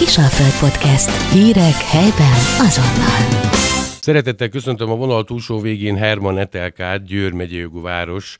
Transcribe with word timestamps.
Kisalföld 0.00 0.70
Podcast. 0.70 1.32
Hírek 1.32 1.74
helyben 1.74 2.32
azonnal. 2.58 3.50
Szeretettel 4.00 4.48
köszöntöm 4.48 4.90
a 4.90 4.94
vonal 4.94 5.24
túlsó 5.24 5.60
végén 5.60 5.96
Herman 5.96 6.38
Etelkát, 6.38 7.04
Győr 7.04 7.32
megyei 7.32 7.68
város 7.72 8.36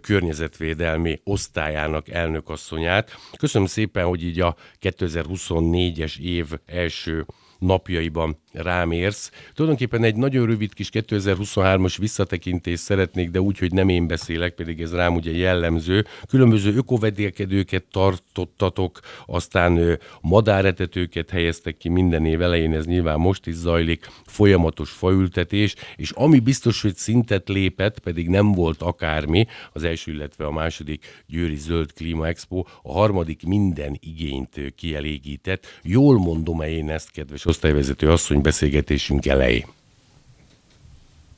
környezetvédelmi 0.00 1.20
osztályának 1.24 2.08
elnökasszonyát. 2.08 3.16
Köszönöm 3.38 3.66
szépen, 3.66 4.04
hogy 4.04 4.24
így 4.24 4.40
a 4.40 4.56
2024-es 4.82 6.18
év 6.18 6.46
első 6.66 7.26
napjaiban 7.58 8.42
rám 8.54 8.90
érsz. 8.90 9.30
Tulajdonképpen 9.54 10.04
egy 10.04 10.16
nagyon 10.16 10.46
rövid 10.46 10.74
kis 10.74 10.88
2023-as 10.92 11.94
visszatekintést 11.98 12.82
szeretnék, 12.82 13.30
de 13.30 13.40
úgy, 13.40 13.58
hogy 13.58 13.72
nem 13.72 13.88
én 13.88 14.06
beszélek, 14.06 14.54
pedig 14.54 14.80
ez 14.80 14.94
rám 14.94 15.14
ugye 15.14 15.36
jellemző. 15.36 16.06
Különböző 16.28 16.76
ökovedélkedőket 16.76 17.84
tartottatok, 17.90 19.00
aztán 19.26 19.98
madáretetőket 20.20 21.30
helyeztek 21.30 21.76
ki 21.76 21.88
minden 21.88 22.26
év 22.26 22.42
elején, 22.42 22.74
ez 22.74 22.86
nyilván 22.86 23.18
most 23.18 23.46
is 23.46 23.54
zajlik, 23.54 24.08
folyamatos 24.24 24.90
faültetés, 24.90 25.74
és 25.96 26.10
ami 26.10 26.38
biztos, 26.38 26.82
hogy 26.82 26.94
szintet 26.94 27.48
lépett, 27.48 27.98
pedig 27.98 28.28
nem 28.28 28.52
volt 28.52 28.82
akármi, 28.82 29.46
az 29.72 29.82
első, 29.82 30.12
illetve 30.12 30.46
a 30.46 30.50
második 30.50 31.22
Győri 31.26 31.56
Zöld 31.56 31.92
Klíma 31.92 32.26
Expo, 32.26 32.64
a 32.82 32.92
harmadik 32.92 33.46
minden 33.46 33.98
igényt 34.00 34.74
kielégített. 34.76 35.66
Jól 35.82 36.18
mondom-e 36.18 36.70
én 36.70 36.90
ezt, 36.90 37.10
kedves 37.10 37.46
osztályvezető 37.46 38.10
asszony, 38.10 38.42
beszélgetésünk 38.44 39.26
elején. 39.26 39.66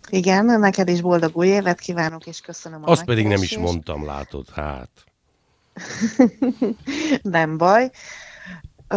Igen, 0.08 0.44
neked 0.44 0.88
is 0.88 1.00
boldog 1.00 1.36
új 1.36 1.46
évet 1.46 1.80
kívánok, 1.80 2.26
és 2.26 2.40
köszönöm 2.40 2.82
a 2.84 2.90
Azt 2.90 3.04
pedig 3.04 3.26
nem 3.26 3.42
is 3.42 3.58
mondtam, 3.58 4.04
látod, 4.04 4.48
hát. 4.50 4.88
nem 7.22 7.56
baj. 7.56 7.90
Ö, 8.88 8.96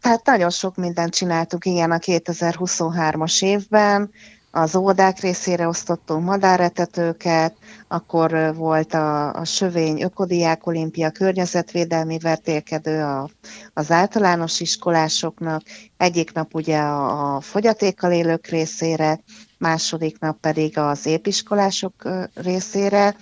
tehát 0.00 0.24
nagyon 0.24 0.50
sok 0.50 0.76
mindent 0.76 1.14
csináltuk, 1.14 1.64
igen, 1.64 1.90
a 1.90 1.98
2023-as 1.98 3.44
évben 3.44 4.10
az 4.50 4.76
óvodák 4.76 5.20
részére 5.20 5.68
osztottunk 5.68 6.24
madáretetőket, 6.24 7.54
akkor 7.88 8.54
volt 8.56 8.94
a, 8.94 9.32
a 9.34 9.44
Sövény 9.44 10.02
Ökodiák 10.02 10.66
Olimpia 10.66 11.10
környezetvédelmi 11.10 12.18
vertélkedő 12.18 13.02
a, 13.02 13.28
az 13.74 13.90
általános 13.90 14.60
iskolásoknak, 14.60 15.62
egyik 15.96 16.32
nap 16.32 16.54
ugye 16.54 16.78
a, 16.78 17.34
a 17.36 17.40
fogyatékkal 17.40 18.12
élők 18.12 18.46
részére, 18.46 19.20
második 19.58 20.18
nap 20.18 20.40
pedig 20.40 20.78
az 20.78 21.06
épiskolások 21.06 21.94
részére. 22.34 23.16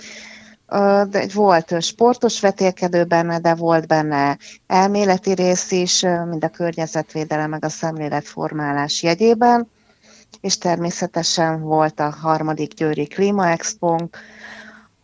De 1.10 1.26
volt 1.34 1.82
sportos 1.82 2.40
vetélkedő 2.40 3.04
benne, 3.04 3.38
de 3.38 3.54
volt 3.54 3.86
benne 3.86 4.38
elméleti 4.66 5.32
rész 5.32 5.70
is, 5.70 6.00
mind 6.30 6.44
a 6.44 6.48
környezetvédelem, 6.48 7.50
meg 7.50 7.64
a 7.64 7.68
szemléletformálás 7.68 9.02
jegyében 9.02 9.68
és 10.40 10.58
természetesen 10.58 11.60
volt 11.60 12.00
a 12.00 12.10
harmadik 12.10 12.74
Győri 12.74 13.06
Klíma 13.06 13.48
expo 13.48 13.96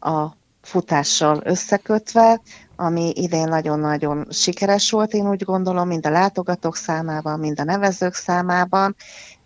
a 0.01 0.27
futással 0.63 1.41
összekötve, 1.45 2.41
ami 2.77 3.13
idén 3.15 3.49
nagyon-nagyon 3.49 4.27
sikeres 4.31 4.91
volt, 4.91 5.13
én 5.13 5.29
úgy 5.29 5.45
gondolom, 5.45 5.89
mind 5.89 6.07
a 6.07 6.11
látogatók 6.11 6.77
számában, 6.77 7.39
mind 7.39 7.61
a 7.61 7.65
nevezők 7.65 8.15
számában, 8.15 8.97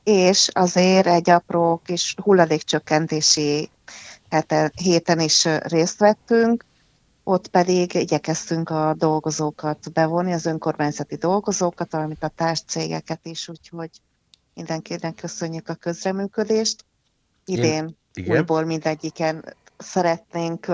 és 0.05 0.49
azért 0.53 1.07
egy 1.07 1.31
apró 1.31 1.81
kis 1.85 2.15
hulladékcsökkentési 2.23 3.71
héten 4.75 5.21
is 5.21 5.45
részt 5.63 5.99
vettünk, 5.99 6.65
ott 7.25 7.49
pedig 7.49 7.95
igyekeztünk 7.95 8.71
a 8.71 8.95
dolgozókat 8.99 9.93
bevonni, 9.93 10.33
az 10.33 10.47
önkormányzati 10.47 11.17
dolgozókat, 11.17 11.93
valamint 11.93 12.23
a 12.23 12.29
társcégeket 12.37 13.21
is, 13.23 13.49
úgyhogy 13.49 13.91
Mindenkinek 14.59 15.15
köszönjük 15.15 15.69
a 15.69 15.75
közreműködést. 15.75 16.85
Idén 17.45 17.97
Igen. 18.15 18.37
újból 18.37 18.65
mindegyiken 18.65 19.55
szeretnénk 19.77 20.67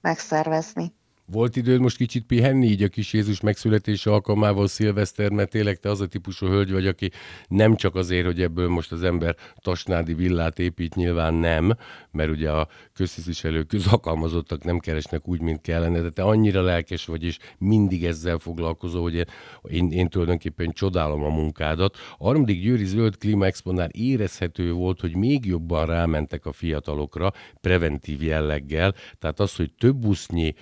megszervezni. 0.00 0.92
Volt 1.26 1.56
időd 1.56 1.80
most 1.80 1.96
kicsit 1.96 2.24
pihenni 2.26 2.66
így 2.66 2.82
a 2.82 2.88
kis 2.88 3.12
Jézus 3.12 3.40
megszületése 3.40 4.10
alkalmával 4.10 4.66
szilveszter, 4.66 5.30
mert 5.30 5.50
tényleg 5.50 5.78
te 5.78 5.90
az 5.90 6.00
a 6.00 6.06
típusú 6.06 6.46
hölgy 6.46 6.72
vagy, 6.72 6.86
aki 6.86 7.10
nem 7.48 7.76
csak 7.76 7.94
azért, 7.94 8.24
hogy 8.24 8.42
ebből 8.42 8.68
most 8.68 8.92
az 8.92 9.02
ember 9.02 9.36
tasnádi 9.56 10.14
villát 10.14 10.58
épít, 10.58 10.94
nyilván 10.94 11.34
nem, 11.34 11.76
mert 12.10 12.30
ugye 12.30 12.50
a 12.50 12.68
köztisztviselők, 12.92 13.66
közalkalmazottak 13.66 14.64
nem 14.64 14.78
keresnek 14.78 15.28
úgy, 15.28 15.40
mint 15.40 15.60
kellene, 15.60 16.00
de 16.00 16.10
te 16.10 16.22
annyira 16.22 16.62
lelkes 16.62 17.04
vagy, 17.04 17.24
és 17.24 17.38
mindig 17.58 18.04
ezzel 18.04 18.38
foglalkozó, 18.38 19.02
hogy 19.02 19.26
én, 19.68 19.90
én 19.90 20.08
tulajdonképpen 20.08 20.72
csodálom 20.72 21.22
a 21.22 21.28
munkádat. 21.28 21.96
A 22.18 22.24
harmadik 22.24 22.62
Győri 22.62 22.84
Zöld 22.84 23.16
Klíma 23.16 23.46
Exponál 23.46 23.88
érezhető 23.88 24.72
volt, 24.72 25.00
hogy 25.00 25.16
még 25.16 25.44
jobban 25.44 25.86
rámentek 25.86 26.46
a 26.46 26.52
fiatalokra, 26.52 27.32
preventív 27.60 28.22
jelleggel, 28.22 28.94
tehát 29.18 29.40
az, 29.40 29.56
hogy 29.56 29.72
több 29.78 29.96
busznyi 29.96 30.54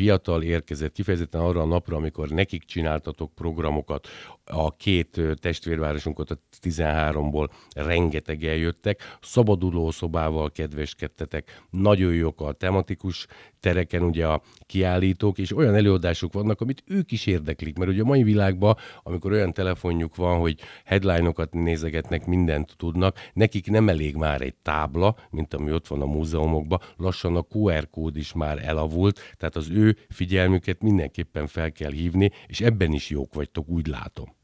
fiatal 0.00 0.42
érkezett 0.42 0.92
kifejezetten 0.92 1.40
arra 1.40 1.60
a 1.60 1.64
napra, 1.64 1.96
amikor 1.96 2.28
nekik 2.28 2.64
csináltatok 2.64 3.34
programokat, 3.34 4.08
a 4.44 4.76
két 4.76 5.20
testvérvárosunkat 5.40 6.30
a 6.30 6.38
13-ból 6.62 7.48
rengeteg 7.74 8.44
eljöttek, 8.44 9.18
szabaduló 9.20 9.90
szobával 9.90 10.50
kedveskedtetek, 10.50 11.62
nagyon 11.70 12.14
jók 12.14 12.40
a 12.40 12.52
tematikus 12.52 13.26
tereken 13.60 14.02
ugye 14.02 14.26
a 14.26 14.42
kiállítók, 14.66 15.38
és 15.38 15.56
olyan 15.56 15.74
előadások 15.74 16.32
vannak, 16.32 16.60
amit 16.60 16.82
ők 16.86 17.12
is 17.12 17.26
érdeklik, 17.26 17.78
mert 17.78 17.90
ugye 17.90 18.02
a 18.02 18.06
mai 18.06 18.22
világban, 18.22 18.76
amikor 19.02 19.32
olyan 19.32 19.52
telefonjuk 19.52 20.16
van, 20.16 20.38
hogy 20.38 20.60
headline-okat 20.84 21.52
nézegetnek, 21.52 22.26
mindent 22.26 22.74
tudnak, 22.76 23.16
nekik 23.32 23.70
nem 23.70 23.88
elég 23.88 24.14
már 24.16 24.40
egy 24.40 24.54
tábla, 24.62 25.16
mint 25.30 25.54
ami 25.54 25.72
ott 25.72 25.86
van 25.86 26.02
a 26.02 26.06
múzeumokban, 26.06 26.80
lassan 26.96 27.36
a 27.36 27.46
QR 27.50 27.90
kód 27.90 28.16
is 28.16 28.32
már 28.32 28.58
elavult, 28.64 29.20
tehát 29.36 29.56
az 29.56 29.70
ő 29.70 29.89
figyelmüket 30.08 30.82
mindenképpen 30.82 31.46
fel 31.46 31.72
kell 31.72 31.90
hívni, 31.90 32.30
és 32.46 32.60
ebben 32.60 32.92
is 32.92 33.10
jók 33.10 33.34
vagytok, 33.34 33.68
úgy 33.68 33.86
látom. 33.86 34.38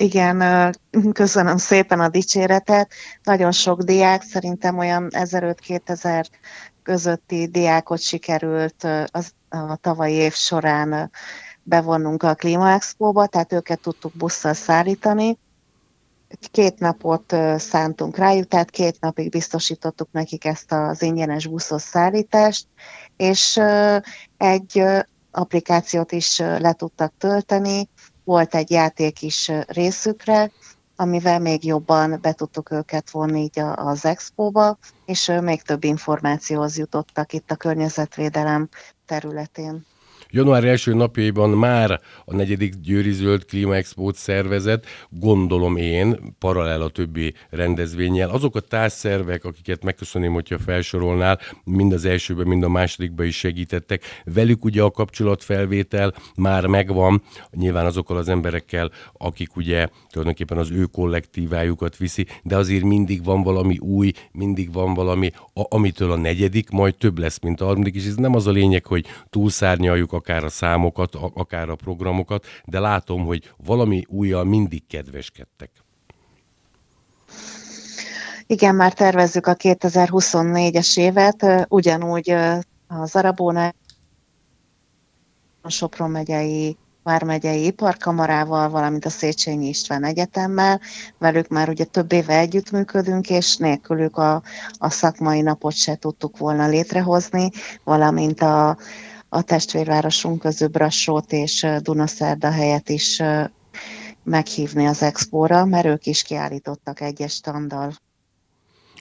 Igen, 0.00 0.74
köszönöm 1.12 1.56
szépen 1.56 2.00
a 2.00 2.08
dicséretet. 2.08 2.92
Nagyon 3.22 3.52
sok 3.52 3.82
diák, 3.82 4.22
szerintem 4.22 4.78
olyan 4.78 5.08
1500-2000 5.10 6.24
közötti 6.82 7.46
diákot 7.46 8.00
sikerült 8.00 8.86
az, 9.06 9.32
a 9.48 9.76
tavalyi 9.76 10.14
év 10.14 10.32
során 10.32 11.10
bevonnunk 11.62 12.22
a 12.22 12.34
Klímaexpóba, 12.34 13.26
tehát 13.26 13.52
őket 13.52 13.80
tudtuk 13.80 14.12
busszal 14.14 14.54
szállítani. 14.54 15.38
Két 16.50 16.78
napot 16.78 17.34
szántunk 17.56 18.16
rájuk, 18.16 18.48
tehát 18.48 18.70
két 18.70 19.00
napig 19.00 19.30
biztosítottuk 19.30 20.08
nekik 20.12 20.44
ezt 20.44 20.72
az 20.72 21.02
ingyenes 21.02 21.46
buszos 21.46 21.82
szállítást, 21.82 22.66
és 23.16 23.60
egy 24.36 24.82
applikációt 25.30 26.12
is 26.12 26.38
le 26.38 26.72
tudtak 26.72 27.12
tölteni, 27.18 27.88
volt 28.24 28.54
egy 28.54 28.70
játék 28.70 29.22
is 29.22 29.50
részükre, 29.66 30.50
amivel 30.96 31.38
még 31.38 31.64
jobban 31.64 32.18
be 32.20 32.32
tudtuk 32.32 32.70
őket 32.70 33.10
vonni 33.10 33.40
így 33.40 33.60
az 33.74 34.04
expóba, 34.04 34.78
és 35.04 35.32
még 35.40 35.62
több 35.62 35.84
információhoz 35.84 36.78
jutottak 36.78 37.32
itt 37.32 37.50
a 37.50 37.56
környezetvédelem 37.56 38.68
területén. 39.06 39.86
Január 40.30 40.64
első 40.64 40.94
napjaiban 40.94 41.50
már 41.50 42.00
a 42.24 42.34
negyedik 42.34 42.74
Győri 42.74 43.12
Zöld 43.12 43.44
Klímaexpót 43.44 44.16
szervezett, 44.16 44.86
gondolom 45.10 45.76
én, 45.76 46.34
paralel 46.38 46.82
a 46.82 46.88
többi 46.88 47.34
rendezvényel. 47.50 48.30
Azok 48.30 48.56
a 48.56 48.60
társszervek, 48.60 49.44
akiket 49.44 49.84
megköszönöm, 49.84 50.32
hogyha 50.32 50.58
felsorolnál, 50.58 51.40
mind 51.64 51.92
az 51.92 52.04
elsőben, 52.04 52.46
mind 52.46 52.62
a 52.62 52.68
másodikban 52.68 53.26
is 53.26 53.36
segítettek. 53.36 54.02
Velük 54.24 54.64
ugye 54.64 54.82
a 54.82 54.90
kapcsolatfelvétel 54.90 56.14
már 56.36 56.66
megvan, 56.66 57.22
nyilván 57.50 57.86
azokkal 57.86 58.16
az 58.16 58.28
emberekkel, 58.28 58.90
akik 59.12 59.56
ugye 59.56 59.88
tulajdonképpen 60.10 60.58
az 60.58 60.70
ő 60.70 60.84
kollektívájukat 60.84 61.96
viszi, 61.96 62.26
de 62.42 62.56
azért 62.56 62.84
mindig 62.84 63.24
van 63.24 63.42
valami 63.42 63.78
új, 63.78 64.12
mindig 64.32 64.72
van 64.72 64.94
valami, 64.94 65.30
a, 65.54 65.62
amitől 65.68 66.12
a 66.12 66.16
negyedik 66.16 66.70
majd 66.70 66.94
több 66.96 67.18
lesz, 67.18 67.38
mint 67.42 67.60
a 67.60 67.64
harmadik, 67.64 67.94
és 67.94 68.06
ez 68.06 68.14
nem 68.14 68.34
az 68.34 68.46
a 68.46 68.50
lényeg, 68.50 68.86
hogy 68.86 69.06
túlszárnyaljuk 69.30 70.07
akár 70.12 70.44
a 70.44 70.48
számokat, 70.48 71.14
akár 71.14 71.68
a 71.68 71.74
programokat, 71.74 72.46
de 72.64 72.78
látom, 72.78 73.24
hogy 73.24 73.52
valami 73.56 74.04
újjal 74.08 74.44
mindig 74.44 74.86
kedveskedtek. 74.86 75.70
Igen, 78.46 78.74
már 78.74 78.92
tervezzük 78.92 79.46
a 79.46 79.54
2024-es 79.54 80.98
évet, 80.98 81.66
ugyanúgy 81.68 82.30
az 82.88 83.16
Arabónál 83.16 83.74
a 85.62 85.70
Sopron 85.70 86.10
megyei 86.10 86.76
Vármegyei 87.08 87.66
Iparkamarával, 87.66 88.68
valamint 88.68 89.04
a 89.04 89.10
Széchenyi 89.10 89.68
István 89.68 90.04
Egyetemmel. 90.04 90.80
Velük 91.18 91.48
már 91.48 91.68
ugye 91.68 91.84
több 91.84 92.12
éve 92.12 92.38
együttműködünk, 92.38 93.30
és 93.30 93.56
nélkülük 93.56 94.16
a, 94.16 94.42
a 94.78 94.90
szakmai 94.90 95.40
napot 95.40 95.72
se 95.72 95.96
tudtuk 95.96 96.38
volna 96.38 96.66
létrehozni, 96.66 97.50
valamint 97.84 98.40
a, 98.40 98.76
a 99.28 99.42
testvérvárosunk 99.42 100.40
közül 100.40 100.68
Brassót 100.68 101.32
és 101.32 101.66
Dunaszerda 101.80 102.50
helyet 102.50 102.88
is 102.88 103.22
meghívni 104.24 104.86
az 104.86 105.02
expóra, 105.02 105.64
mert 105.64 105.86
ők 105.86 106.06
is 106.06 106.22
kiállítottak 106.22 107.00
egyes 107.00 107.32
standal. 107.32 107.92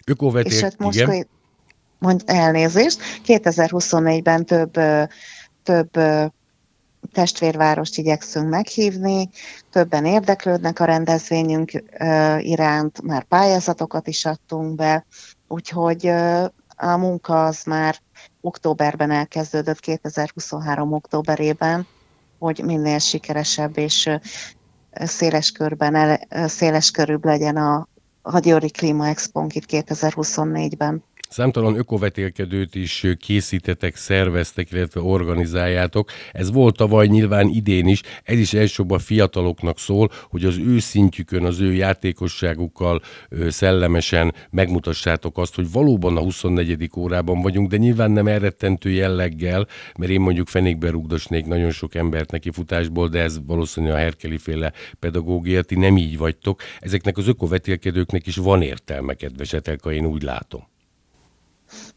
Ökoveték, 0.05 0.51
és 0.51 0.61
hát 0.61 0.77
most 0.77 0.99
igen. 0.99 1.27
Mond, 1.99 2.23
elnézést, 2.25 2.99
2024-ben 3.25 4.45
több, 4.45 4.79
több 5.63 5.89
testvérvárost 7.11 7.97
igyekszünk 7.97 8.49
meghívni, 8.49 9.29
többen 9.71 10.05
érdeklődnek 10.05 10.79
a 10.79 10.85
rendezvényünk 10.85 11.71
iránt, 12.39 13.01
már 13.01 13.23
pályázatokat 13.23 14.07
is 14.07 14.25
adtunk 14.25 14.75
be, 14.75 15.05
úgyhogy 15.47 16.11
a 16.77 16.97
munka 16.97 17.45
az 17.45 17.63
már 17.63 17.99
októberben 18.41 19.11
elkezdődött, 19.11 19.79
2023. 19.79 20.91
októberében, 20.91 21.87
hogy 22.39 22.61
minél 22.63 22.99
sikeresebb 22.99 23.77
és 23.77 24.09
széles 24.91 25.51
körben, 25.51 26.19
széles 26.29 26.91
körűbb 26.91 27.25
legyen 27.25 27.57
a 27.57 27.87
Hagyori 28.21 28.69
Klíma 28.69 29.07
Expo 29.07 29.45
itt 29.49 29.65
2024-ben. 29.67 31.03
Számtalan 31.29 31.77
ökovetélkedőt 31.77 32.75
is 32.75 33.05
készítetek, 33.19 33.95
szerveztek, 33.95 34.71
illetve 34.71 35.01
organizáljátok. 35.01 36.09
Ez 36.31 36.51
volt 36.51 36.75
tavaly 36.75 37.07
nyilván 37.07 37.47
idén 37.47 37.87
is. 37.87 38.01
Ez 38.23 38.39
is 38.39 38.53
elsőbb 38.53 38.89
fiataloknak 38.99 39.79
szól, 39.79 40.09
hogy 40.29 40.45
az 40.45 40.57
ő 40.57 40.79
szintjükön, 40.79 41.43
az 41.43 41.59
ő 41.59 41.73
játékosságukkal 41.73 43.01
szellemesen 43.47 44.33
megmutassátok 44.49 45.37
azt, 45.37 45.55
hogy 45.55 45.71
valóban 45.71 46.17
a 46.17 46.21
24. 46.21 46.89
órában 46.97 47.41
vagyunk, 47.41 47.69
de 47.69 47.77
nyilván 47.77 48.11
nem 48.11 48.27
elrettentő 48.27 48.89
jelleggel, 48.89 49.67
mert 49.97 50.11
én 50.11 50.21
mondjuk 50.21 50.47
fenékbe 50.47 50.89
rugdosnék 50.89 51.45
nagyon 51.45 51.71
sok 51.71 51.95
embert 51.95 52.31
neki 52.31 52.51
futásból, 52.51 53.07
de 53.07 53.21
ez 53.21 53.39
valószínűleg 53.45 53.95
a 53.95 53.99
Herkeli 53.99 54.37
féle 54.37 54.73
pedagógia, 54.99 55.61
ti 55.61 55.75
nem 55.75 55.97
így 55.97 56.17
vagytok. 56.17 56.61
Ezeknek 56.79 57.17
az 57.17 57.27
ökovetélkedőknek 57.27 58.27
is 58.27 58.35
van 58.35 58.61
értelme, 58.61 59.13
kedves 59.13 59.53
Etelka, 59.53 59.93
én 59.93 60.05
úgy 60.05 60.23
látom. 60.23 60.75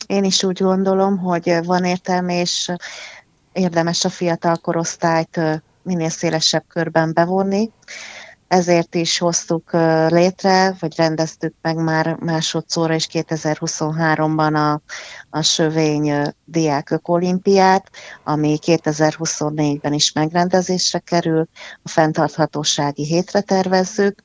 Én 0.06 0.24
is 0.24 0.42
úgy 0.42 0.62
gondolom, 0.62 1.18
hogy 1.18 1.58
van 1.64 1.84
értelme, 1.84 2.40
és 2.40 2.72
érdemes 3.52 4.04
a 4.04 4.08
fiatal 4.08 4.56
korosztályt 4.56 5.40
minél 5.82 6.08
szélesebb 6.08 6.64
körben 6.68 7.12
bevonni. 7.12 7.70
Ezért 8.48 8.94
is 8.94 9.18
hoztuk 9.18 9.70
létre, 10.08 10.76
vagy 10.80 10.96
rendeztük 10.96 11.54
meg 11.62 11.76
már 11.76 12.16
másodszorra 12.20 12.94
is 12.94 13.08
2023-ban 13.12 14.54
a, 14.54 14.80
a 15.38 15.42
Sövény 15.42 16.22
Diák 16.44 17.00
Olimpiát, 17.02 17.90
ami 18.24 18.58
2024-ben 18.66 19.92
is 19.92 20.12
megrendezésre 20.12 20.98
kerül. 20.98 21.48
A 21.82 21.88
fenntarthatósági 21.88 23.04
hétre 23.04 23.40
tervezzük, 23.40 24.24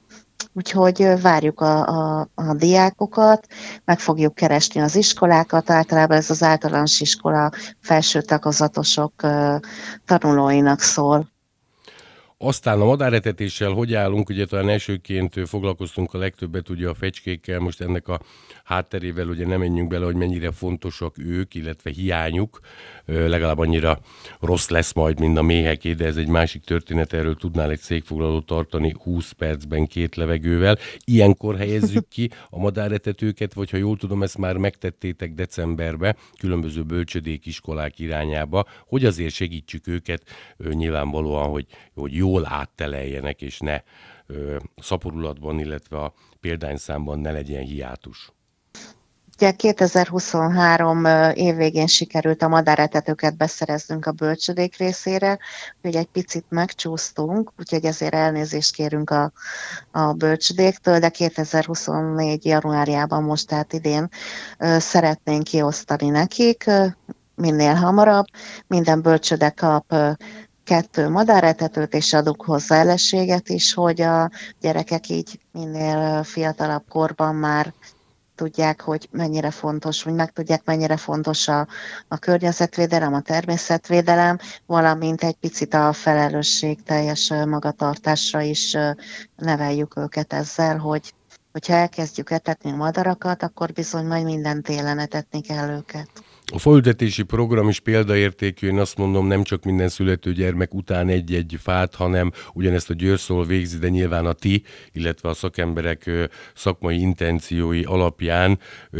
Úgyhogy 0.53 1.21
várjuk 1.21 1.61
a, 1.61 1.87
a, 1.87 2.27
a 2.35 2.53
diákokat, 2.53 3.47
meg 3.85 3.99
fogjuk 3.99 4.35
keresni 4.35 4.81
az 4.81 4.95
iskolákat, 4.95 5.69
általában 5.69 6.17
ez 6.17 6.29
az 6.29 6.43
általános 6.43 7.01
iskola 7.01 7.51
felső 7.81 8.21
takozatosok 8.21 9.13
tanulóinak 10.05 10.79
szól. 10.79 11.33
Aztán 12.37 12.81
a 12.81 12.85
madáretetéssel 12.85 13.71
hogy 13.71 13.93
állunk? 13.93 14.29
Ugye 14.29 14.45
talán 14.45 14.69
elsőként 14.69 15.47
foglalkoztunk 15.47 16.13
a 16.13 16.17
legtöbbet 16.17 16.69
ugye 16.69 16.87
a 16.87 16.93
fecskékkel, 16.93 17.59
most 17.59 17.81
ennek 17.81 18.07
a 18.07 18.19
hátterével 18.63 19.27
ugye 19.27 19.45
nem 19.47 19.59
menjünk 19.59 19.89
bele, 19.89 20.05
hogy 20.05 20.15
mennyire 20.15 20.51
fontosak 20.51 21.17
ők, 21.17 21.53
illetve 21.53 21.89
hiányuk, 21.89 22.59
legalább 23.05 23.57
annyira 23.59 23.99
rossz 24.39 24.69
lesz 24.69 24.93
majd, 24.93 25.19
mint 25.19 25.37
a 25.37 25.41
méheké, 25.41 25.93
de 25.93 26.05
ez 26.05 26.17
egy 26.17 26.27
másik 26.27 26.63
történet, 26.63 27.13
erről 27.13 27.35
tudnál 27.35 27.69
egy 27.69 27.79
székfoglalót 27.79 28.45
tartani 28.45 28.95
20 29.03 29.31
percben 29.31 29.87
két 29.87 30.15
levegővel. 30.15 30.77
Ilyenkor 31.05 31.57
helyezzük 31.57 32.07
ki 32.07 32.29
a 32.49 32.59
madáretetőket, 32.59 33.53
vagy 33.53 33.69
ha 33.69 33.77
jól 33.77 33.97
tudom, 33.97 34.23
ezt 34.23 34.37
már 34.37 34.57
megtettétek 34.57 35.33
decemberbe, 35.33 36.15
különböző 36.39 36.83
bölcsödék 36.83 37.45
iskolák 37.45 37.99
irányába, 37.99 38.65
hogy 38.87 39.05
azért 39.05 39.33
segítsük 39.33 39.87
őket 39.87 40.23
nyilvánvalóan, 40.57 41.49
hogy, 41.49 41.65
hogy 41.93 42.13
jól 42.25 42.45
átteleljenek, 42.45 43.41
és 43.41 43.59
ne 43.59 43.81
szaporulatban, 44.77 45.59
illetve 45.59 45.97
a 45.97 46.13
példányszámban 46.39 47.19
ne 47.19 47.31
legyen 47.31 47.63
hiátus. 47.63 48.33
Ugye 49.37 49.51
2023 49.51 51.05
évvégén 51.33 51.87
sikerült 51.87 52.41
a 52.41 52.47
madáretetőket 52.47 53.37
beszereznünk 53.37 54.05
a 54.05 54.11
bölcsödék 54.11 54.77
részére, 54.77 55.39
hogy 55.81 55.95
egy 55.95 56.05
picit 56.05 56.45
megcsúsztunk, 56.49 57.51
úgyhogy 57.59 57.85
ezért 57.85 58.13
elnézést 58.13 58.73
kérünk 58.73 59.09
a, 59.09 59.31
a 59.91 60.13
bölcsödéktől, 60.13 60.99
de 60.99 61.09
2024 61.09 62.45
januárjában 62.45 63.23
most, 63.23 63.47
tehát 63.47 63.73
idén 63.73 64.09
szeretnénk 64.77 65.43
kiosztani 65.43 66.09
nekik 66.09 66.69
minél 67.35 67.73
hamarabb. 67.73 68.25
Minden 68.67 69.01
bölcsöde 69.01 69.49
kap 69.49 69.95
kettő 70.65 71.09
madáretetőt, 71.09 71.93
és 71.93 72.13
adunk 72.13 72.45
hozzá 72.45 72.75
elességet 72.75 73.49
is, 73.49 73.73
hogy 73.73 74.01
a 74.01 74.29
gyerekek 74.59 75.09
így 75.09 75.39
minél 75.51 76.23
fiatalabb 76.23 76.83
korban 76.89 77.35
már 77.35 77.73
tudják, 78.35 78.81
hogy 78.81 79.07
mennyire 79.11 79.51
fontos, 79.51 80.03
vagy 80.03 80.13
meg 80.13 80.31
tudják, 80.31 80.61
mennyire 80.65 80.97
fontos 80.97 81.47
a, 81.47 81.67
a 82.07 82.17
környezetvédelem, 82.17 83.13
a 83.13 83.21
természetvédelem, 83.21 84.37
valamint 84.65 85.23
egy 85.23 85.35
picit 85.35 85.73
a 85.73 85.93
felelősség 85.93 86.83
teljes 86.83 87.33
magatartásra 87.45 88.41
is 88.41 88.77
neveljük 89.35 89.97
őket 89.97 90.33
ezzel, 90.33 90.77
hogy 90.77 91.13
hogyha 91.51 91.73
elkezdjük 91.73 92.31
etetni 92.31 92.71
a 92.71 92.75
madarakat, 92.75 93.43
akkor 93.43 93.71
bizony 93.71 94.05
majd 94.05 94.23
minden 94.23 94.61
télen 94.61 94.99
etetni 94.99 95.41
kell 95.41 95.69
őket. 95.69 96.09
A 96.53 96.59
faültetési 96.59 97.23
program 97.23 97.69
is 97.69 97.79
példaértékű, 97.79 98.67
én 98.67 98.79
azt 98.79 98.97
mondom, 98.97 99.27
nem 99.27 99.43
csak 99.43 99.63
minden 99.63 99.89
születő 99.89 100.33
gyermek 100.33 100.73
után 100.73 101.09
egy-egy 101.09 101.57
fát, 101.61 101.95
hanem 101.95 102.31
ugyanezt 102.53 102.89
a 102.89 102.93
győrszól 102.93 103.45
végzi, 103.45 103.77
de 103.77 103.89
nyilván 103.89 104.25
a 104.25 104.33
ti, 104.33 104.63
illetve 104.91 105.29
a 105.29 105.33
szakemberek 105.33 106.09
szakmai 106.55 106.99
intenciói 106.99 107.83
alapján 107.83 108.59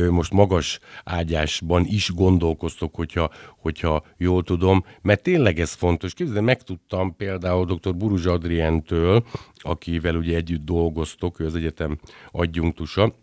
most 0.09 0.31
magas 0.31 0.80
ágyásban 1.03 1.86
is 1.86 2.12
gondolkoztok, 2.15 2.95
hogyha, 2.95 3.30
hogyha 3.57 4.03
jól 4.18 4.44
tudom, 4.44 4.86
mert 5.01 5.24
tényleg 5.24 5.59
ez 5.59 5.71
fontos. 5.71 6.13
Képzeld, 6.13 6.44
megtudtam 6.44 7.15
például 7.15 7.65
dr. 7.65 7.95
Buruzs 7.95 8.25
Adrientől, 8.25 9.25
akivel 9.56 10.15
ugye 10.15 10.36
együtt 10.36 10.65
dolgoztok, 10.65 11.39
ő 11.39 11.46
az 11.46 11.55
egyetem 11.55 12.00
adjunktusa, 12.31 13.13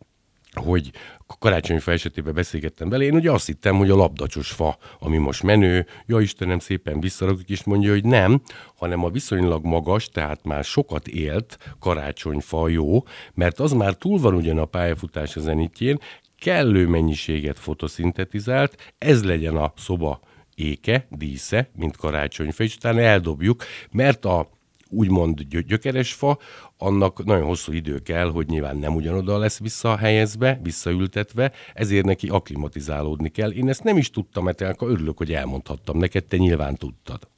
hogy 0.53 0.91
karácsonyfa 1.39 1.91
esetében 1.91 2.35
beszélgettem 2.35 2.89
bele, 2.89 3.05
én 3.05 3.15
ugye 3.15 3.31
azt 3.31 3.47
hittem, 3.47 3.77
hogy 3.77 3.91
a 3.91 3.97
labdacsos 3.97 4.51
fa, 4.51 4.79
ami 4.99 5.17
most 5.17 5.43
menő, 5.43 5.87
ja 6.07 6.21
Istenem, 6.21 6.59
szépen 6.59 7.01
visszarakjuk, 7.01 7.49
és 7.49 7.65
mondja, 7.65 7.91
hogy 7.91 8.05
nem, 8.05 8.41
hanem 8.77 9.05
a 9.05 9.11
viszonylag 9.11 9.65
magas, 9.65 10.09
tehát 10.09 10.45
már 10.45 10.65
sokat 10.65 11.09
élt 11.09 11.59
karácsonyfa 11.79 12.69
jó, 12.69 13.03
mert 13.35 13.61
az 13.61 13.73
már 13.73 13.95
túl 13.95 14.19
van 14.19 14.35
ugyan 14.35 14.59
a 14.59 14.65
pályafutás 14.65 15.37
a 15.37 15.41
zenitjén, 15.41 15.99
kellő 16.39 16.87
mennyiséget 16.87 17.59
fotoszintetizált, 17.59 18.95
ez 18.99 19.25
legyen 19.25 19.57
a 19.57 19.73
szoba 19.77 20.21
éke, 20.55 21.07
dísze, 21.11 21.71
mint 21.77 21.97
karácsonyfa, 21.97 22.63
és 22.63 22.75
utána 22.77 23.01
eldobjuk, 23.01 23.65
mert 23.91 24.25
a 24.25 24.51
úgymond 24.93 25.43
gyökeres 25.43 26.13
fa, 26.13 26.39
annak 26.79 27.25
nagyon 27.25 27.47
hosszú 27.47 27.73
idő 27.73 27.99
kell, 27.99 28.31
hogy 28.31 28.47
nyilván 28.47 28.77
nem 28.77 28.95
ugyanoda 28.95 29.39
lesz 29.39 29.59
visszahelyezve, 29.59 30.61
visszaültetve, 30.63 31.53
ezért 31.75 32.05
neki 32.05 32.29
aklimatizálódni 32.29 33.29
kell. 33.29 33.51
Én 33.51 33.69
ezt 33.69 33.85
nem 33.85 33.97
is 33.97 34.11
tudtam, 34.11 34.49
Etelka, 34.49 34.87
örülök, 34.87 35.19
hogy 35.19 35.33
elmondhattam 35.33 35.99
neked, 35.99 36.25
te 36.25 36.37
nyilván 36.37 36.77
tudtad. 36.77 37.31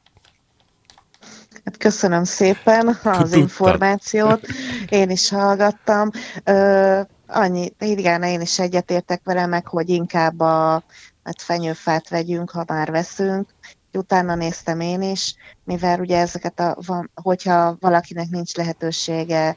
Hát 1.64 1.76
köszönöm 1.76 2.25
szépen 2.25 2.88
az 2.88 3.00
Tudtad. 3.02 3.37
információt, 3.37 4.46
én 4.88 5.11
is 5.11 5.28
hallgattam. 5.28 6.11
Ö, 6.44 7.00
annyi, 7.26 7.73
igen, 7.78 8.23
én 8.23 8.40
is 8.40 8.58
egyetértek 8.58 9.20
vele 9.25 9.46
meg, 9.46 9.66
hogy 9.66 9.88
inkább 9.88 10.40
a 10.40 10.82
hát 11.25 11.42
fenyőfát 11.42 12.08
vegyünk, 12.08 12.50
ha 12.50 12.64
már 12.66 12.90
veszünk, 12.90 13.49
utána 13.96 14.34
néztem 14.34 14.80
én 14.80 15.02
is, 15.02 15.34
mivel 15.64 16.00
ugye 16.00 16.18
ezeket 16.18 16.60
a, 16.60 16.76
hogyha 17.14 17.76
valakinek 17.80 18.28
nincs 18.28 18.54
lehetősége 18.54 19.56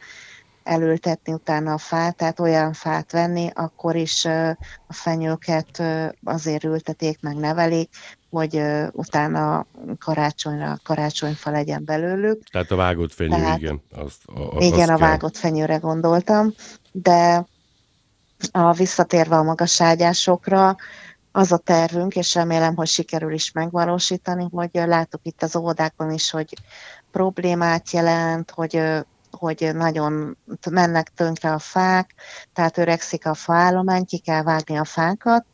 elültetni 0.63 1.33
utána 1.33 1.73
a 1.73 1.77
fát, 1.77 2.15
tehát 2.15 2.39
olyan 2.39 2.73
fát 2.73 3.11
venni, 3.11 3.49
akkor 3.53 3.95
is 3.95 4.25
a 4.87 4.93
fenyőket 4.93 5.83
azért 6.23 6.63
ülteték, 6.63 7.21
meg 7.21 7.35
nevelik, 7.35 7.89
hogy 8.29 8.61
utána 8.91 9.65
karácsonyra 9.99 10.77
karácsonyfa 10.83 11.49
legyen 11.49 11.85
belőlük. 11.85 12.43
Tehát 12.43 12.71
a 12.71 12.75
vágott 12.75 13.13
fenyő, 13.13 13.29
tehát, 13.29 13.57
igen. 13.57 13.81
Azt, 13.95 14.21
a, 14.25 14.57
a, 14.57 14.61
igen, 14.63 14.79
azt 14.79 14.89
a 14.89 14.95
kell. 14.95 15.07
vágott 15.07 15.37
fenyőre 15.37 15.75
gondoltam, 15.75 16.53
de 16.91 17.45
a 18.51 18.73
visszatérve 18.73 19.35
a 19.35 19.43
magaságyásokra, 19.43 20.75
az 21.37 21.51
a 21.51 21.57
tervünk, 21.57 22.15
és 22.15 22.33
remélem, 22.33 22.75
hogy 22.75 22.87
sikerül 22.87 23.33
is 23.33 23.51
megvalósítani, 23.51 24.47
hogy 24.51 24.69
látok 24.73 25.21
itt 25.23 25.43
az 25.43 25.55
óvodákban 25.55 26.11
is, 26.11 26.29
hogy 26.29 26.53
problémát 27.11 27.91
jelent, 27.91 28.51
hogy 28.51 28.81
hogy 29.31 29.69
nagyon 29.73 30.37
mennek 30.71 31.11
tönkre 31.15 31.53
a 31.53 31.59
fák, 31.59 32.13
tehát 32.53 32.77
öregszik 32.77 33.25
a 33.25 33.33
faállomány, 33.33 34.05
ki 34.05 34.17
kell 34.17 34.43
vágni 34.43 34.77
a 34.77 34.83
fákat, 34.83 35.45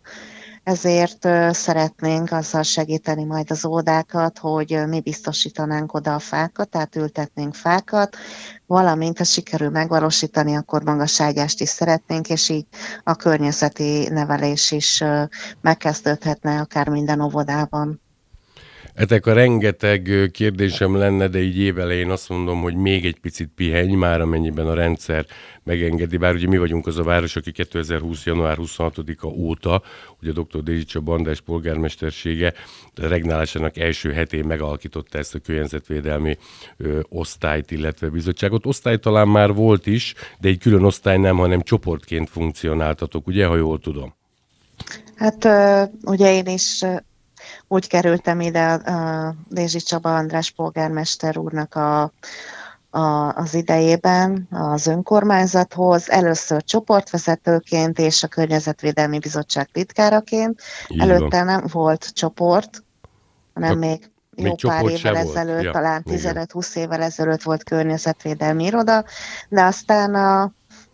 ezért 0.63 1.27
szeretnénk 1.55 2.31
azzal 2.31 2.63
segíteni 2.63 3.23
majd 3.23 3.51
az 3.51 3.65
ódákat, 3.65 4.37
hogy 4.39 4.83
mi 4.87 5.01
biztosítanánk 5.01 5.93
oda 5.93 6.13
a 6.15 6.19
fákat, 6.19 6.69
tehát 6.69 6.95
ültetnénk 6.95 7.53
fákat, 7.55 8.15
valamint 8.65 9.17
ha 9.17 9.23
sikerül 9.23 9.69
megvalósítani, 9.69 10.55
akkor 10.55 10.83
magasságást 10.83 11.61
is 11.61 11.69
szeretnénk, 11.69 12.29
és 12.29 12.49
így 12.49 12.65
a 13.03 13.15
környezeti 13.15 14.07
nevelés 14.09 14.71
is 14.71 15.03
megkezdődhetne 15.61 16.59
akár 16.59 16.89
minden 16.89 17.21
óvodában. 17.21 18.02
Etek 18.93 19.25
a 19.25 19.33
rengeteg 19.33 20.29
kérdésem 20.31 20.95
lenne, 20.95 21.27
de 21.27 21.41
így 21.41 21.57
évelején 21.57 22.09
azt 22.09 22.29
mondom, 22.29 22.61
hogy 22.61 22.75
még 22.75 23.05
egy 23.05 23.19
picit 23.19 23.49
pihenj 23.55 23.95
már, 23.95 24.21
amennyiben 24.21 24.67
a 24.67 24.73
rendszer 24.73 25.25
megengedi. 25.63 26.17
Bár 26.17 26.33
ugye 26.33 26.47
mi 26.47 26.57
vagyunk 26.57 26.87
az 26.87 26.97
a 26.97 27.03
város, 27.03 27.35
aki 27.35 27.51
2020. 27.51 28.25
január 28.25 28.57
26-a 28.61 29.27
óta, 29.27 29.81
ugye 30.21 30.31
a 30.35 30.43
dr. 30.43 30.63
Dézsicsa 30.63 30.99
Bandás 30.99 31.41
polgármestersége 31.41 32.53
regnálásának 32.95 33.77
első 33.77 34.11
hetén 34.11 34.45
megalakította 34.45 35.17
ezt 35.17 35.35
a 35.35 35.39
környezetvédelmi 35.39 36.37
ö, 36.77 36.99
osztályt, 37.09 37.71
illetve 37.71 38.09
bizottságot. 38.09 38.65
Osztály 38.65 38.97
talán 38.97 39.27
már 39.27 39.53
volt 39.53 39.85
is, 39.85 40.13
de 40.39 40.47
egy 40.47 40.59
külön 40.59 40.83
osztály 40.83 41.17
nem, 41.17 41.37
hanem 41.37 41.61
csoportként 41.61 42.29
funkcionáltatok, 42.29 43.27
ugye, 43.27 43.45
ha 43.45 43.55
jól 43.55 43.79
tudom? 43.79 44.13
Hát 45.15 45.47
ugye 46.03 46.33
én 46.33 46.45
is 46.45 46.83
úgy 47.67 47.87
kerültem 47.87 48.39
ide 48.39 48.71
a 48.71 49.35
Dézsi 49.47 49.79
Csaba 49.79 50.15
András 50.15 50.51
polgármester 50.51 51.37
úrnak 51.37 51.75
a, 51.75 52.11
a, 52.89 53.33
az 53.35 53.53
idejében 53.53 54.47
az 54.51 54.87
önkormányzathoz, 54.87 56.09
először 56.09 56.63
csoportvezetőként 56.63 57.99
és 57.99 58.23
a 58.23 58.27
Környezetvédelmi 58.27 59.19
Bizottság 59.19 59.69
titkáraként. 59.71 60.61
Így 60.87 60.99
Előtte 60.99 61.37
van. 61.37 61.45
nem 61.45 61.63
volt 61.71 62.13
csoport, 62.13 62.83
hanem 63.53 63.77
még 63.77 64.11
jó 64.35 64.43
még 64.43 64.61
pár 64.61 64.85
évvel 64.85 65.17
ezelőtt, 65.17 65.63
ja, 65.63 65.71
talán 65.71 66.03
15-20 66.09 66.75
évvel 66.75 67.01
ezelőtt 67.01 67.41
volt 67.41 67.63
környezetvédelmi 67.63 68.63
iroda, 68.63 69.05
de 69.49 69.63
aztán 69.63 70.15
a, 70.15 70.51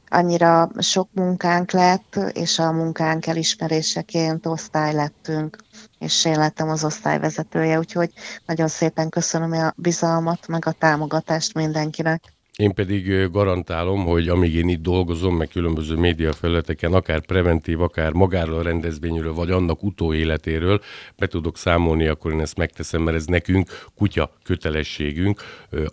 annyira 0.10 0.70
sok 0.80 1.10
munkánk 1.14 1.72
lett, 1.72 2.20
és 2.34 2.60
a 2.60 2.72
munkánk 2.72 3.28
elismeréseként 3.28 4.46
osztály 4.46 4.94
lettünk 4.94 5.58
és 6.00 6.26
én 6.26 6.38
lettem 6.38 6.70
az 6.70 6.84
osztályvezetője, 6.84 7.78
úgyhogy 7.78 8.12
nagyon 8.46 8.68
szépen 8.68 9.10
köszönöm 9.10 9.52
a 9.52 9.74
bizalmat, 9.76 10.48
meg 10.48 10.66
a 10.66 10.72
támogatást 10.72 11.54
mindenkinek. 11.54 12.34
Én 12.60 12.74
pedig 12.74 13.32
garantálom, 13.32 14.06
hogy 14.06 14.28
amíg 14.28 14.54
én 14.54 14.70
itt 14.70 14.82
dolgozom, 14.82 15.36
meg 15.36 15.48
különböző 15.48 15.96
médiafelületeken, 15.96 16.94
akár 16.94 17.26
preventív, 17.26 17.82
akár 17.82 18.12
magáról 18.12 18.58
a 18.58 18.62
rendezvényről, 18.62 19.34
vagy 19.34 19.52
annak 19.52 19.84
utóéletéről 19.84 20.82
be 21.18 21.28
tudok 21.28 21.58
számolni, 21.58 22.08
akkor 22.08 22.32
én 22.32 22.40
ezt 22.40 22.58
megteszem, 22.58 23.02
mert 23.02 23.18
ez 23.18 23.26
nekünk 23.26 23.88
kutya 23.96 24.38
kötelességünk, 24.44 25.42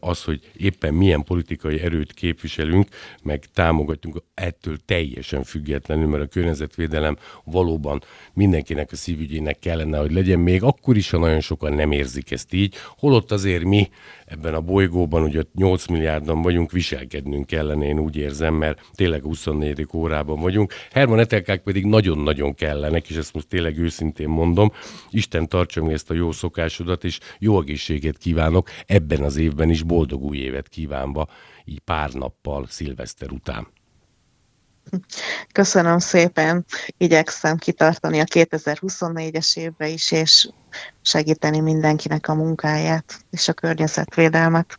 az, 0.00 0.25
hogy 0.25 0.40
éppen 0.56 0.94
milyen 0.94 1.25
politikai 1.25 1.80
erőt 1.80 2.12
képviselünk, 2.12 2.88
meg 3.23 3.44
támogatjuk 3.54 4.25
ettől 4.35 4.76
teljesen 4.85 5.42
függetlenül, 5.42 6.06
mert 6.06 6.23
a 6.23 6.26
környezetvédelem 6.26 7.16
valóban 7.44 8.02
mindenkinek 8.32 8.92
a 8.92 8.96
szívügyének 8.96 9.58
kellene, 9.58 9.99
hogy 9.99 10.12
legyen, 10.12 10.38
még 10.38 10.62
akkor 10.62 10.96
is, 10.96 11.11
ha 11.11 11.18
nagyon 11.18 11.40
sokan 11.40 11.73
nem 11.73 11.92
érzik 11.92 12.30
ezt 12.30 12.52
így, 12.52 12.75
holott 12.96 13.32
azért 13.32 13.64
mi 13.64 13.88
ebben 14.26 14.54
a 14.54 14.61
bolygóban, 14.61 15.23
ugye 15.23 15.42
8 15.54 15.87
milliárdan 15.87 16.42
vagyunk, 16.56 16.72
viselkednünk 16.72 17.46
kellene, 17.46 17.86
én 17.86 17.98
úgy 17.98 18.16
érzem, 18.16 18.54
mert 18.54 18.80
tényleg 18.94 19.22
24. 19.22 19.86
órában 19.92 20.40
vagyunk. 20.40 20.72
Herman 20.90 21.18
Etelkák 21.18 21.62
pedig 21.62 21.84
nagyon-nagyon 21.84 22.54
kellenek, 22.54 23.10
és 23.10 23.16
ezt 23.16 23.34
most 23.34 23.48
tényleg 23.48 23.78
őszintén 23.78 24.28
mondom. 24.28 24.72
Isten 25.10 25.48
tartsa 25.48 25.82
meg 25.82 25.92
ezt 25.92 26.10
a 26.10 26.14
jó 26.14 26.32
szokásodat, 26.32 27.04
és 27.04 27.18
jó 27.38 27.60
egészséget 27.60 28.18
kívánok 28.18 28.70
ebben 28.86 29.22
az 29.22 29.36
évben 29.36 29.70
is, 29.70 29.82
boldog 29.82 30.22
új 30.22 30.36
évet 30.36 30.68
kívánva, 30.68 31.28
így 31.64 31.80
pár 31.80 32.10
nappal 32.12 32.66
szilveszter 32.68 33.30
után. 33.30 33.66
Köszönöm 35.52 35.98
szépen, 35.98 36.64
igyekszem 36.96 37.56
kitartani 37.56 38.20
a 38.20 38.25
2024-es 38.25 39.56
évbe 39.56 39.88
is, 39.88 40.12
és 40.12 40.48
segíteni 41.02 41.60
mindenkinek 41.60 42.28
a 42.28 42.34
munkáját 42.34 43.18
és 43.30 43.48
a 43.48 43.52
környezetvédelmet. 43.52 44.78